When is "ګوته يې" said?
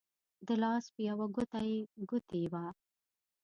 1.35-1.79